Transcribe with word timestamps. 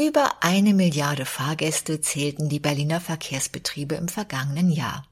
Über 0.00 0.42
eine 0.42 0.72
Milliarde 0.72 1.26
Fahrgäste 1.26 2.00
zählten 2.00 2.48
die 2.48 2.58
Berliner 2.58 3.02
Verkehrsbetriebe 3.02 3.96
im 3.96 4.08
vergangenen 4.08 4.70
Jahr. 4.70 5.06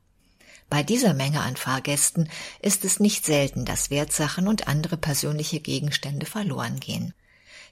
Bei 0.70 0.82
dieser 0.82 1.12
Menge 1.12 1.42
an 1.42 1.56
Fahrgästen 1.56 2.30
ist 2.62 2.86
es 2.86 2.98
nicht 2.98 3.26
selten, 3.26 3.66
dass 3.66 3.90
Wertsachen 3.90 4.48
und 4.48 4.66
andere 4.66 4.96
persönliche 4.96 5.60
Gegenstände 5.60 6.24
verloren 6.24 6.80
gehen. 6.80 7.12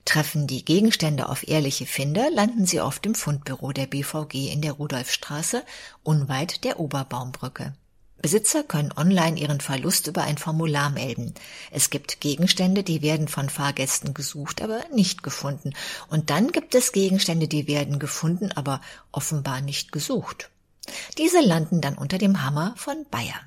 Treffen 0.05 0.47
die 0.47 0.63
Gegenstände 0.63 1.31
auf 1.31 1.49
ehrliche 1.49 1.87
Finder, 1.87 2.31
landen 2.31 2.67
sie 2.67 2.83
oft 2.83 3.07
im 3.07 3.15
Fundbüro 3.15 3.73
der 3.73 3.87
BVG 3.87 4.53
in 4.53 4.61
der 4.61 4.73
Rudolfstraße, 4.73 5.65
unweit 6.03 6.65
der 6.65 6.79
Oberbaumbrücke. 6.79 7.73
Besitzer 8.27 8.65
können 8.65 8.93
online 8.97 9.39
ihren 9.39 9.61
Verlust 9.61 10.09
über 10.09 10.25
ein 10.25 10.37
Formular 10.37 10.91
melden. 10.91 11.33
Es 11.71 11.91
gibt 11.91 12.21
Gegenstände, 12.21 12.83
die 12.83 13.01
werden 13.01 13.29
von 13.29 13.49
Fahrgästen 13.49 14.15
gesucht, 14.15 14.63
aber 14.63 14.81
nicht 14.93 15.23
gefunden. 15.23 15.75
Und 16.09 16.29
dann 16.29 16.51
gibt 16.51 16.75
es 16.75 16.91
Gegenstände, 16.91 17.47
die 17.47 17.69
werden 17.69 18.01
gefunden, 18.01 18.51
aber 18.51 18.81
offenbar 19.13 19.61
nicht 19.61 19.93
gesucht. 19.93 20.51
Diese 21.19 21.41
landen 21.41 21.81
dann 21.81 21.97
unter 21.97 22.19
dem 22.19 22.43
Hammer 22.43 22.75
von 22.77 23.07
Bayer. 23.13 23.41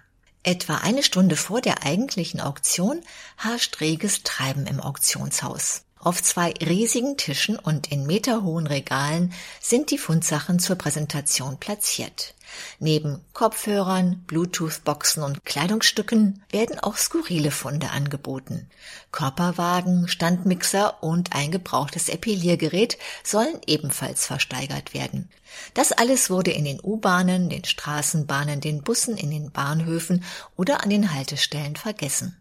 Etwa 0.44 0.76
eine 0.76 1.04
Stunde 1.04 1.36
vor 1.36 1.60
der 1.60 1.84
eigentlichen 1.84 2.40
Auktion 2.40 3.02
herrscht 3.36 3.82
reges 3.82 4.24
Treiben 4.24 4.66
im 4.66 4.80
Auktionshaus. 4.80 5.82
Auf 6.02 6.24
zwei 6.24 6.54
riesigen 6.54 7.18
Tischen 7.18 7.60
und 7.60 7.92
in 7.92 8.06
meterhohen 8.06 8.68
Regalen 8.68 9.34
sind 9.60 9.92
die 9.92 9.98
Fundsachen 9.98 10.58
zur 10.58 10.78
Präsentation 10.78 11.60
platziert. 11.60 12.36
Neben 12.80 13.20
Kopfhörern, 13.34 14.24
Bluetooth-Boxen 14.26 15.24
und 15.24 15.44
Kleidungsstücken 15.44 16.42
werden 16.52 16.80
auch 16.80 16.96
skurrile 16.96 17.52
Funde 17.52 17.90
angeboten. 17.90 18.70
Körperwagen, 19.12 20.08
Standmixer 20.08 21.04
und 21.04 21.36
ein 21.36 21.52
gebrauchtes 21.52 22.08
Epiliergerät 22.08 22.98
sollen 23.22 23.60
ebenfalls 23.68 24.26
versteigert 24.26 24.94
werden. 24.94 25.30
Das 25.74 25.92
alles 25.92 26.30
wurde 26.30 26.52
in 26.52 26.64
den 26.64 26.80
U-Bahnen, 26.82 27.50
den 27.50 27.66
Straßenbahnen, 27.66 28.62
den 28.62 28.84
Bussen, 28.84 29.18
in 29.18 29.32
den 29.32 29.52
Bahnhöfen 29.52 30.24
oder 30.56 30.82
an 30.82 30.90
den 30.90 31.14
Haltestellen 31.14 31.76
vergessen. 31.76 32.38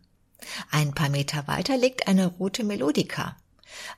Ein 0.71 0.95
paar 0.95 1.09
Meter 1.09 1.49
weiter 1.49 1.77
liegt 1.77 2.07
eine 2.07 2.29
rote 2.29 2.63
Melodika. 2.63 3.37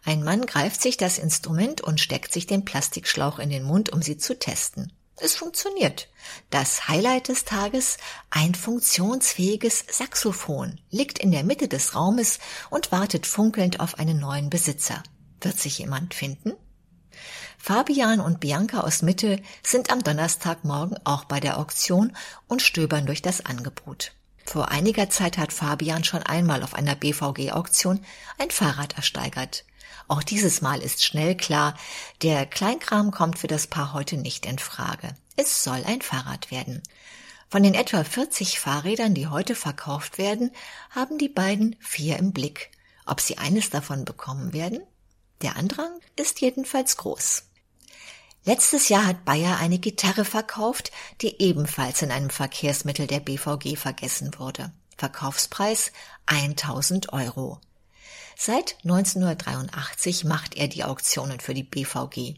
Ein 0.05 0.23
Mann 0.23 0.47
greift 0.47 0.83
sich 0.83 0.97
das 0.97 1.19
Instrument 1.19 1.81
und 1.81 2.01
steckt 2.01 2.33
sich 2.33 2.47
den 2.47 2.65
Plastikschlauch 2.65 3.39
in 3.39 3.51
den 3.51 3.63
Mund, 3.63 3.93
um 3.93 4.03
sie 4.03 4.17
zu 4.17 4.39
testen. 4.39 4.93
Es 5.23 5.37
funktioniert. 5.37 6.09
Das 6.49 6.89
Highlight 6.89 7.29
des 7.29 7.45
Tages, 7.45 7.99
ein 8.31 8.55
funktionsfähiges 8.55 9.85
Saxophon, 9.91 10.81
liegt 10.91 11.19
in 11.19 11.31
der 11.31 11.45
Mitte 11.45 11.69
des 11.69 11.95
Raumes 11.95 12.39
und 12.71 12.91
wartet 12.91 13.27
funkelnd 13.27 13.81
auf 13.81 13.99
einen 13.99 14.19
neuen 14.19 14.49
Besitzer. 14.49 15.03
Wird 15.43 15.59
sich 15.59 15.79
jemand 15.79 16.15
finden? 16.15 16.55
Fabian 17.59 18.21
und 18.21 18.41
Bianca 18.41 18.81
aus 18.81 19.03
Mitte 19.03 19.43
sind 19.63 19.93
am 19.93 20.03
Donnerstagmorgen 20.03 20.99
auch 21.05 21.25
bei 21.25 21.41
der 21.41 21.59
Auktion 21.59 22.17
und 22.49 22.63
stöbern 22.63 23.05
durch 23.05 23.21
das 23.21 23.45
Angebot. 23.45 24.13
Vor 24.45 24.71
einiger 24.71 25.11
Zeit 25.11 25.39
hat 25.39 25.53
Fabian 25.53 26.05
schon 26.05 26.23
einmal 26.23 26.63
auf 26.63 26.75
einer 26.75 26.95
BVG-Auktion 26.95 28.05
ein 28.39 28.51
Fahrrad 28.51 28.97
ersteigert. 28.97 29.65
Auch 30.09 30.23
dieses 30.23 30.61
Mal 30.61 30.81
ist 30.81 31.05
schnell 31.05 31.37
klar, 31.37 31.77
der 32.23 32.47
Kleinkram 32.47 33.13
kommt 33.13 33.39
für 33.39 33.47
das 33.47 33.67
Paar 33.67 33.93
heute 33.93 34.17
nicht 34.17 34.47
in 34.47 34.59
Frage. 34.59 35.15
Es 35.37 35.63
soll 35.63 35.85
ein 35.85 36.03
Fahrrad 36.03 36.51
werden. 36.51 36.83
Von 37.49 37.63
den 37.63 37.75
etwa 37.75 38.05
40 38.05 38.61
Fahrrädern, 38.61 39.15
die 39.15 39.29
heute 39.29 39.55
verkauft 39.55 40.19
werden, 40.19 40.53
haben 40.91 41.19
die 41.19 41.29
beiden 41.29 41.77
vier 41.81 42.19
im 42.19 42.33
Blick. 42.33 42.71
Ob 43.07 43.21
sie 43.21 43.39
eines 43.39 43.71
davon 43.71 44.05
bekommen 44.05 44.53
werden? 44.53 44.81
Der 45.43 45.57
Andrang 45.57 45.99
ist 46.17 46.41
jedenfalls 46.41 46.97
groß. 46.97 47.45
Letztes 48.45 48.89
Jahr 48.89 49.07
hat 49.07 49.27
Bayer 49.27 49.59
eine 49.59 49.79
Gitarre 49.79 50.25
verkauft, 50.25 50.93
die 51.21 51.43
ebenfalls 51.43 52.01
in 52.01 52.11
einem 52.11 52.31
Verkehrsmittel 52.31 53.07
der 53.07 53.21
BVG 53.21 53.77
vergessen 53.77 54.31
wurde. 54.39 54.73
Verkaufspreis 54.97 55.93
1000 56.27 57.13
Euro. 57.13 57.61
Seit 58.37 58.79
1983 58.85 60.25
macht 60.25 60.57
er 60.57 60.69
die 60.69 60.85
Auktionen 60.85 61.41
für 61.41 61.53
die 61.53 61.65
BVG. 61.65 62.37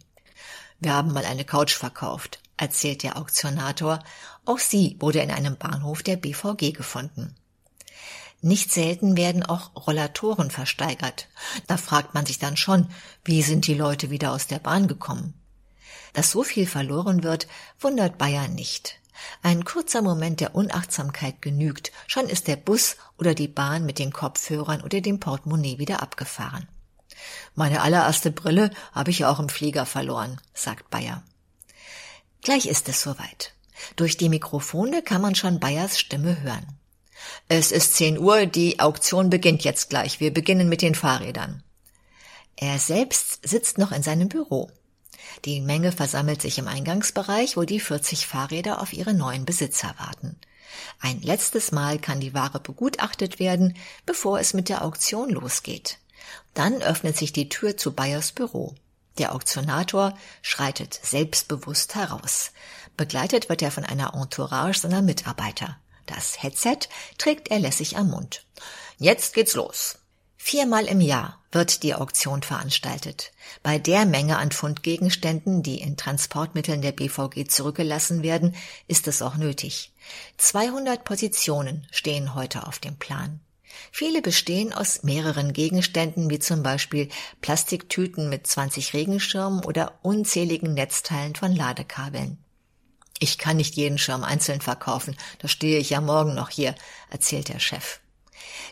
Wir 0.81 0.93
haben 0.93 1.13
mal 1.13 1.25
eine 1.25 1.45
Couch 1.45 1.75
verkauft, 1.75 2.41
erzählt 2.57 3.05
der 3.05 3.17
Auktionator. 3.17 4.01
Auch 4.45 4.59
sie 4.59 4.97
wurde 4.99 5.21
in 5.21 5.31
einem 5.31 5.57
Bahnhof 5.57 6.03
der 6.03 6.17
BVG 6.17 6.73
gefunden. 6.73 7.37
Nicht 8.41 8.73
selten 8.73 9.17
werden 9.17 9.45
auch 9.45 9.87
Rollatoren 9.87 10.51
versteigert. 10.51 11.29
Da 11.69 11.77
fragt 11.77 12.15
man 12.15 12.27
sich 12.27 12.41
dann 12.41 12.57
schon, 12.57 12.89
wie 13.25 13.43
sind 13.43 13.69
die 13.69 13.75
Leute 13.75 14.11
wieder 14.11 14.33
aus 14.33 14.49
der 14.49 14.59
Bahn 14.59 14.89
gekommen? 14.89 15.35
Dass 16.13 16.31
so 16.31 16.43
viel 16.43 16.67
verloren 16.67 17.23
wird, 17.23 17.47
wundert 17.81 18.19
Bayern 18.19 18.55
nicht. 18.55 18.99
Ein 19.43 19.65
kurzer 19.65 20.03
Moment 20.03 20.41
der 20.41 20.55
Unachtsamkeit 20.55 21.41
genügt, 21.43 21.93
schon 22.07 22.29
ist 22.29 22.49
der 22.49 22.57
Bus 22.57 22.97
oder 23.19 23.35
die 23.35 23.49
Bahn 23.49 23.85
mit 23.85 23.99
den 23.99 24.13
Kopfhörern 24.13 24.83
oder 24.83 25.01
dem 25.01 25.21
Portemonnaie 25.21 25.79
wieder 25.79 26.03
abgefahren. 26.03 26.69
Meine 27.55 27.83
allererste 27.83 28.31
Brille 28.31 28.71
habe 28.93 29.11
ich 29.11 29.25
auch 29.25 29.39
im 29.39 29.49
Flieger 29.49 29.87
verloren, 29.87 30.41
sagt 30.55 30.91
Bayer. 30.91 31.23
Gleich 32.41 32.67
ist 32.67 32.89
es 32.89 33.03
soweit. 33.03 33.55
Durch 33.97 34.17
die 34.17 34.29
Mikrofone 34.29 35.03
kann 35.03 35.23
man 35.23 35.35
schon 35.35 35.61
Bayers 35.61 35.99
Stimme 35.99 36.43
hören. 36.43 36.67
Es 37.49 37.71
ist 37.71 37.95
zehn 37.95 38.19
Uhr, 38.19 38.47
die 38.47 38.81
Auktion 38.81 39.31
beginnt 39.31 39.65
jetzt 39.65 39.91
gleich. 39.91 40.21
Wir 40.21 40.33
beginnen 40.33 40.69
mit 40.69 40.83
den 40.83 40.95
Fahrrädern. 40.95 41.63
Er 42.57 42.79
selbst 42.79 43.47
sitzt 43.47 43.79
noch 43.79 43.93
in 43.93 44.03
seinem 44.03 44.29
Büro. 44.29 44.71
Die 45.45 45.61
Menge 45.61 45.93
versammelt 45.93 46.43
sich 46.43 46.59
im 46.59 46.69
Eingangsbereich, 46.69 47.57
wo 47.57 47.65
die 47.65 47.81
40 47.81 48.27
Fahrräder 48.27 48.81
auf 48.81 48.93
ihre 48.93 49.15
neuen 49.15 49.45
Besitzer 49.45 49.95
warten. 49.99 50.37
Ein 51.01 51.21
letztes 51.23 51.73
Mal 51.73 51.99
kann 51.99 52.21
die 52.21 52.35
Ware 52.35 52.61
begutachtet 52.61 53.39
werden, 53.39 53.77
bevor 54.07 54.41
es 54.41 54.55
mit 54.55 54.69
der 54.69 54.85
Auktion 54.85 55.31
losgeht. 55.31 55.99
Dann 56.55 56.83
öffnet 56.83 57.17
sich 57.17 57.33
die 57.33 57.49
Tür 57.49 57.77
zu 57.77 57.93
Bayers 57.93 58.33
Büro. 58.33 58.75
Der 59.19 59.35
Auktionator 59.35 60.17
schreitet 60.41 60.99
selbstbewusst 61.03 61.95
heraus. 61.95 62.53
Begleitet 62.97 63.49
wird 63.49 63.63
er 63.63 63.71
von 63.71 63.85
einer 63.85 64.15
Entourage 64.15 64.81
seiner 64.81 65.03
Mitarbeiter. 65.03 65.77
Das 66.07 66.43
Headset 66.43 66.89
trägt 67.19 67.51
er 67.51 67.59
lässig 67.59 67.97
am 67.97 68.11
Mund. 68.11 68.45
Jetzt 68.99 69.35
geht's 69.35 69.55
los. 69.55 69.99
Viermal 70.45 70.87
im 70.87 71.01
Jahr 71.01 71.41
wird 71.53 71.85
die 71.85 71.95
Auktion 71.95 72.43
veranstaltet. 72.43 73.31
Bei 73.63 73.79
der 73.79 74.05
Menge 74.05 74.39
an 74.39 74.51
Fundgegenständen, 74.51 75.63
die 75.63 75.81
in 75.81 75.97
Transportmitteln 75.97 76.83
der 76.83 76.91
BVG 76.91 77.47
zurückgelassen 77.49 78.25
werden, 78.25 78.57
ist 78.89 79.07
es 79.07 79.23
auch 79.23 79.37
nötig. 79.37 79.93
200 80.39 81.05
Positionen 81.05 81.87
stehen 81.93 82.35
heute 82.35 82.67
auf 82.67 82.81
dem 82.81 82.97
Plan. 82.97 83.39
Viele 83.93 84.21
bestehen 84.21 84.73
aus 84.73 85.05
mehreren 85.05 85.53
Gegenständen, 85.53 86.29
wie 86.29 86.41
zum 86.41 86.65
Beispiel 86.65 87.09
Plastiktüten 87.41 88.29
mit 88.29 88.45
20 88.45 88.95
Regenschirmen 88.95 89.65
oder 89.65 90.01
unzähligen 90.03 90.75
Netzteilen 90.75 91.37
von 91.37 91.55
Ladekabeln. 91.55 92.37
Ich 93.21 93.39
kann 93.39 93.59
nicht 93.59 93.77
jeden 93.77 93.97
Schirm 93.97 94.25
einzeln 94.25 94.61
verkaufen, 94.61 95.17
da 95.39 95.47
stehe 95.47 95.79
ich 95.79 95.91
ja 95.91 96.01
morgen 96.01 96.35
noch 96.35 96.51
hier, 96.51 96.75
erzählt 97.11 97.49
der 97.49 97.61
Chef. 97.61 98.02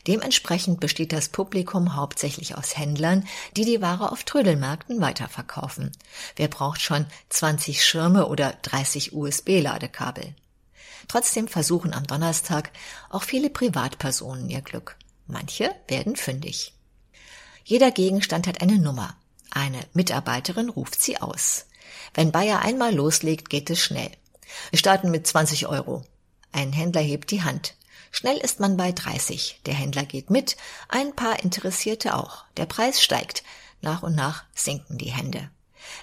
Dementsprechend 0.07 0.81
besteht 0.81 1.13
das 1.13 1.29
Publikum 1.29 1.95
hauptsächlich 1.95 2.57
aus 2.57 2.77
Händlern, 2.77 3.27
die 3.57 3.65
die 3.65 3.83
Ware 3.83 4.13
auf 4.13 4.25
Trödelmärkten 4.25 5.01
weiterverkaufen. 5.01 5.93
Wer 6.37 6.49
braucht 6.49 6.81
schon 6.81 7.07
20 7.29 7.85
Schirme 7.85 8.27
oder 8.27 8.55
30 8.63 9.13
USB-Ladekabel? 9.13 10.35
Trotzdem 11.09 11.49
versuchen 11.49 11.93
am 11.93 12.07
Donnerstag 12.07 12.71
auch 13.11 13.23
viele 13.23 13.51
Privatpersonen 13.51 14.49
ihr 14.49 14.63
Glück. 14.63 14.97
Manche 15.27 15.75
werden 15.89 16.17
fündig. 16.17 16.73
Jeder 17.65 17.91
Gegenstand 17.91 18.47
hat 18.47 18.63
eine 18.63 18.79
Nummer. 18.79 19.17
Eine 19.51 19.81
Mitarbeiterin 19.93 20.69
ruft 20.69 21.01
sie 21.01 21.21
aus. 21.21 21.67
Wenn 22.15 22.33
Bayer 22.33 22.63
einmal 22.63 22.95
loslegt, 22.95 23.51
geht 23.51 23.71
es 23.71 23.81
schnell. 23.81 24.11
Wir 24.71 24.79
starten 24.79 25.11
mit 25.11 25.27
20 25.27 25.67
Euro. 25.67 26.05
Ein 26.53 26.73
Händler 26.73 27.01
hebt 27.01 27.31
die 27.31 27.43
Hand. 27.43 27.75
Schnell 28.11 28.37
ist 28.39 28.61
man 28.61 28.77
bei 28.77 28.93
30. 28.93 29.61
Der 29.67 29.75
Händler 29.75 30.05
geht 30.05 30.31
mit, 30.31 30.57
ein 30.89 31.15
paar 31.15 31.43
Interessierte 31.43 32.17
auch. 32.17 32.45
Der 32.57 32.67
Preis 32.67 33.03
steigt. 33.03 33.43
Nach 33.83 34.03
und 34.03 34.15
nach 34.15 34.45
sinken 34.55 34.99
die 34.99 35.13
Hände. 35.13 35.51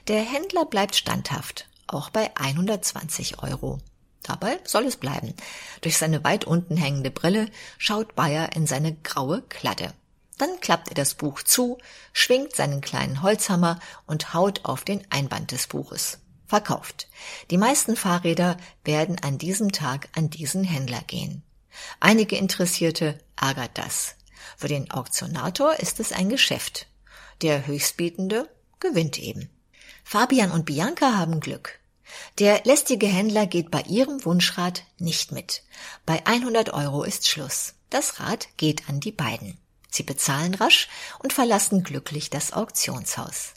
Der 0.08 0.22
Händler 0.22 0.66
bleibt 0.66 0.96
standhaft, 0.96 1.68
auch 1.86 2.10
bei 2.10 2.36
120 2.36 3.44
Euro. 3.44 3.80
Dabei 4.24 4.60
soll 4.66 4.86
es 4.86 4.98
bleiben. 4.98 5.34
Durch 5.82 5.98
seine 5.98 6.24
weit 6.24 6.46
unten 6.46 6.76
hängende 6.76 7.12
Brille 7.12 7.50
schaut 7.78 8.16
Bayer 8.16 8.56
in 8.56 8.68
seine 8.68 8.94
graue 8.96 9.42
Kladde. 9.44 9.94
Dann 10.38 10.60
klappt 10.60 10.90
er 10.90 10.96
das 10.96 11.16
Buch 11.16 11.42
zu, 11.44 11.78
schwingt 12.14 12.56
seinen 12.56 12.82
kleinen 12.82 13.22
Holzhammer 13.22 13.80
und 14.06 14.34
haut 14.34 14.66
auf 14.66 14.84
den 14.84 15.02
Einband 15.10 15.52
des 15.52 15.68
Buches. 15.68 16.20
Verkauft. 16.46 17.08
Die 17.52 17.58
meisten 17.58 17.96
Fahrräder 17.96 18.58
werden 18.84 19.18
an 19.22 19.38
diesem 19.38 19.72
Tag 19.72 20.10
an 20.16 20.30
diesen 20.30 20.64
Händler 20.64 21.02
gehen. 21.02 21.44
Einige 22.00 22.38
Interessierte 22.38 23.20
ärgert 23.36 23.78
das. 23.78 24.16
Für 24.58 24.68
den 24.68 24.90
Auktionator 24.92 25.76
ist 25.76 26.00
es 26.00 26.12
ein 26.12 26.30
Geschäft. 26.30 26.88
Der 27.42 27.68
Höchstbietende 27.68 28.50
gewinnt 28.80 29.20
eben. 29.20 29.50
Fabian 30.04 30.52
und 30.52 30.66
Bianca 30.66 31.18
haben 31.18 31.40
Glück. 31.40 31.80
Der 32.40 32.62
lästige 32.64 33.08
Händler 33.08 33.46
geht 33.46 33.72
bei 33.72 33.82
ihrem 33.82 34.24
Wunschrad 34.24 34.84
nicht 34.98 35.32
mit. 35.32 35.64
Bei 36.06 36.26
100 36.26 36.74
Euro 36.74 37.04
ist 37.04 37.28
Schluss. 37.28 37.74
Das 37.90 38.20
Rad 38.20 38.48
geht 38.58 38.88
an 38.90 39.00
die 39.00 39.12
beiden. 39.12 39.58
Sie 39.90 40.04
bezahlen 40.04 40.54
rasch 40.54 40.88
und 41.20 41.34
verlassen 41.34 41.84
glücklich 41.84 42.30
das 42.30 42.54
Auktionshaus. 42.54 43.54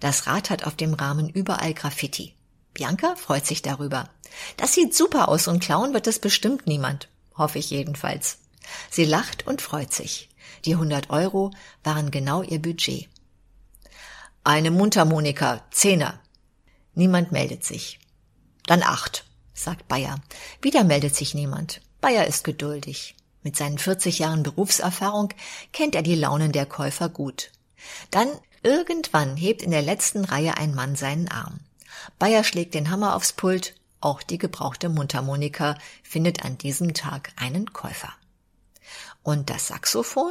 Das 0.00 0.26
Rad 0.26 0.50
hat 0.50 0.64
auf 0.64 0.76
dem 0.76 0.94
Rahmen 0.94 1.28
überall 1.28 1.74
Graffiti. 1.74 2.34
Bianca 2.74 3.16
freut 3.16 3.46
sich 3.46 3.62
darüber. 3.62 4.10
Das 4.56 4.74
sieht 4.74 4.94
super 4.94 5.28
aus 5.28 5.48
und 5.48 5.60
klauen 5.60 5.94
wird 5.94 6.06
es 6.06 6.18
bestimmt 6.18 6.66
niemand. 6.66 7.08
Hoffe 7.36 7.58
ich 7.58 7.70
jedenfalls. 7.70 8.38
Sie 8.90 9.04
lacht 9.04 9.46
und 9.46 9.62
freut 9.62 9.92
sich. 9.92 10.28
Die 10.64 10.74
100 10.74 11.10
Euro 11.10 11.52
waren 11.84 12.10
genau 12.10 12.42
ihr 12.42 12.60
Budget. 12.60 13.08
Eine 14.44 14.70
Mundharmonika, 14.70 15.62
Zehner. 15.70 16.20
Niemand 16.94 17.32
meldet 17.32 17.64
sich. 17.64 17.98
Dann 18.66 18.82
acht, 18.82 19.24
sagt 19.54 19.88
Bayer. 19.88 20.20
Wieder 20.62 20.84
meldet 20.84 21.14
sich 21.14 21.34
niemand. 21.34 21.80
Bayer 22.00 22.26
ist 22.26 22.44
geduldig. 22.44 23.16
Mit 23.42 23.56
seinen 23.56 23.78
40 23.78 24.18
Jahren 24.18 24.42
Berufserfahrung 24.42 25.28
kennt 25.72 25.94
er 25.94 26.02
die 26.02 26.14
Launen 26.14 26.52
der 26.52 26.66
Käufer 26.66 27.08
gut. 27.08 27.52
Dann 28.10 28.28
irgendwann 28.62 29.36
hebt 29.36 29.62
in 29.62 29.70
der 29.70 29.82
letzten 29.82 30.24
Reihe 30.24 30.56
ein 30.56 30.74
Mann 30.74 30.96
seinen 30.96 31.28
Arm. 31.28 31.60
Bayer 32.18 32.44
schlägt 32.44 32.74
den 32.74 32.90
Hammer 32.90 33.14
aufs 33.14 33.32
Pult. 33.32 33.74
Auch 34.06 34.22
die 34.22 34.38
gebrauchte 34.38 34.88
Mundharmonika 34.88 35.76
findet 36.04 36.44
an 36.44 36.56
diesem 36.58 36.94
Tag 36.94 37.32
einen 37.34 37.72
Käufer. 37.72 38.12
Und 39.24 39.50
das 39.50 39.66
Saxophon? 39.66 40.30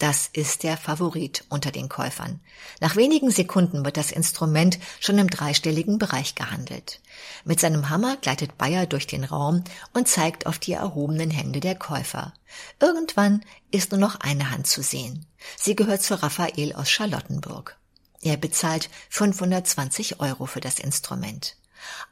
Das 0.00 0.26
ist 0.26 0.64
der 0.64 0.76
Favorit 0.76 1.44
unter 1.48 1.70
den 1.70 1.88
Käufern. 1.88 2.40
Nach 2.80 2.96
wenigen 2.96 3.30
Sekunden 3.30 3.84
wird 3.84 3.96
das 3.96 4.10
Instrument 4.10 4.80
schon 4.98 5.16
im 5.18 5.30
dreistelligen 5.30 5.98
Bereich 5.98 6.34
gehandelt. 6.34 7.00
Mit 7.44 7.60
seinem 7.60 7.88
Hammer 7.88 8.16
gleitet 8.16 8.58
Bayer 8.58 8.86
durch 8.86 9.06
den 9.06 9.22
Raum 9.22 9.62
und 9.92 10.08
zeigt 10.08 10.46
auf 10.46 10.58
die 10.58 10.72
erhobenen 10.72 11.30
Hände 11.30 11.60
der 11.60 11.76
Käufer. 11.76 12.32
Irgendwann 12.80 13.44
ist 13.70 13.92
nur 13.92 14.00
noch 14.00 14.18
eine 14.18 14.50
Hand 14.50 14.66
zu 14.66 14.82
sehen. 14.82 15.24
Sie 15.56 15.76
gehört 15.76 16.02
zu 16.02 16.20
Raphael 16.20 16.72
aus 16.72 16.90
Charlottenburg. 16.90 17.78
Er 18.22 18.36
bezahlt 18.36 18.90
520 19.10 20.18
Euro 20.18 20.46
für 20.46 20.60
das 20.60 20.80
Instrument. 20.80 21.54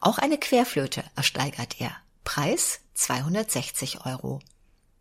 Auch 0.00 0.18
eine 0.18 0.38
Querflöte 0.38 1.04
ersteigert 1.14 1.80
er. 1.80 1.90
Preis 2.24 2.80
260 2.94 4.04
Euro. 4.04 4.40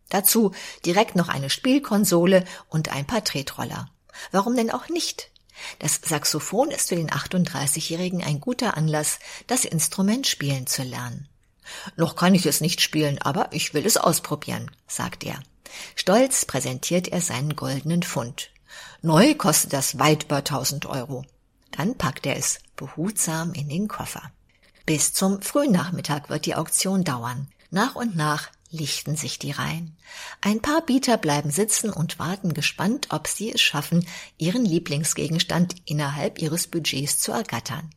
Dazu 0.09 0.51
direkt 0.85 1.15
noch 1.15 1.29
eine 1.29 1.49
Spielkonsole 1.49 2.45
und 2.69 2.89
ein 2.89 3.07
paar 3.07 3.23
Tretroller. 3.23 3.89
Warum 4.31 4.55
denn 4.55 4.71
auch 4.71 4.89
nicht? 4.89 5.31
Das 5.79 5.99
Saxophon 6.03 6.69
ist 6.69 6.89
für 6.89 6.95
den 6.95 7.09
38-Jährigen 7.09 8.23
ein 8.23 8.39
guter 8.39 8.77
Anlass, 8.77 9.19
das 9.47 9.65
Instrument 9.65 10.27
spielen 10.27 10.67
zu 10.67 10.83
lernen. 10.83 11.27
Noch 11.95 12.15
kann 12.15 12.35
ich 12.35 12.45
es 12.45 12.61
nicht 12.61 12.81
spielen, 12.81 13.19
aber 13.21 13.51
ich 13.51 13.73
will 13.73 13.85
es 13.85 13.97
ausprobieren, 13.97 14.69
sagt 14.87 15.23
er. 15.23 15.41
Stolz 15.95 16.45
präsentiert 16.45 17.07
er 17.07 17.21
seinen 17.21 17.55
goldenen 17.55 18.03
Fund. 18.03 18.51
Neu 19.01 19.35
kostet 19.35 19.73
das 19.73 19.97
weit 19.97 20.25
über 20.25 20.37
1000 20.37 20.85
Euro. 20.85 21.25
Dann 21.71 21.97
packt 21.97 22.25
er 22.25 22.37
es 22.37 22.59
behutsam 22.75 23.53
in 23.53 23.69
den 23.69 23.87
Koffer. 23.87 24.31
Bis 24.85 25.13
zum 25.13 25.41
frühen 25.41 25.71
Nachmittag 25.71 26.29
wird 26.29 26.45
die 26.45 26.55
Auktion 26.55 27.03
dauern. 27.03 27.47
Nach 27.71 27.95
und 27.95 28.15
nach 28.15 28.49
lichten 28.69 29.15
sich 29.15 29.39
die 29.39 29.51
Reihen. 29.51 29.97
Ein 30.41 30.61
paar 30.61 30.81
Bieter 30.81 31.17
bleiben 31.17 31.49
sitzen 31.49 31.89
und 31.89 32.19
warten 32.19 32.53
gespannt, 32.53 33.07
ob 33.09 33.27
sie 33.27 33.51
es 33.51 33.61
schaffen, 33.61 34.05
ihren 34.37 34.63
Lieblingsgegenstand 34.63 35.75
innerhalb 35.85 36.39
ihres 36.39 36.67
Budgets 36.67 37.17
zu 37.19 37.31
ergattern. 37.31 37.89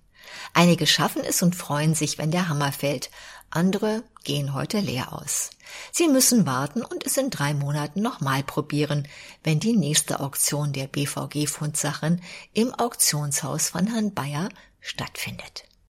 Einige 0.54 0.86
schaffen 0.86 1.22
es 1.24 1.42
und 1.42 1.56
freuen 1.56 1.94
sich, 1.94 2.16
wenn 2.16 2.30
der 2.30 2.48
Hammer 2.48 2.72
fällt, 2.72 3.10
andere 3.50 4.02
gehen 4.24 4.54
heute 4.54 4.80
leer 4.80 5.12
aus. 5.12 5.50
Sie 5.92 6.08
müssen 6.08 6.46
warten 6.46 6.82
und 6.82 7.04
es 7.04 7.16
in 7.16 7.30
drei 7.30 7.54
Monaten 7.54 8.00
nochmal 8.00 8.42
probieren, 8.42 9.06
wenn 9.42 9.60
die 9.60 9.76
nächste 9.76 10.20
Auktion 10.20 10.72
der 10.72 10.86
BVG 10.86 11.46
Fundsachen 11.46 12.22
im 12.52 12.74
Auktionshaus 12.74 13.70
von 13.70 13.86
Herrn 13.86 14.14
Bayer 14.14 14.48
stattfindet. 14.80 15.67